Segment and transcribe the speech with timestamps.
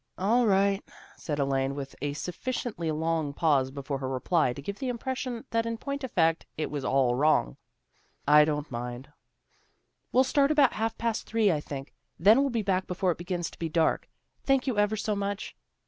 [0.31, 0.83] "All right,"
[1.15, 5.45] said Elaine, with a sufficiently long pause before her reply to give the impres sion
[5.51, 7.57] that in point of fact it was all wrong."
[8.27, 9.09] I don't mind.""
[10.11, 11.93] We'll start about half past three, I think.
[12.17, 14.09] Then we'll be back before it begins to be dark.
[14.43, 15.55] Thank you ever so much."